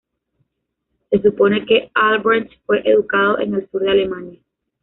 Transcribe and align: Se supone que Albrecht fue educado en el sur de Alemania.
Se 1.11 1.21
supone 1.21 1.63
que 1.63 1.91
Albrecht 1.93 2.49
fue 2.65 2.81
educado 2.89 3.37
en 3.37 3.53
el 3.53 3.69
sur 3.69 3.83
de 3.83 3.91
Alemania. 3.91 4.39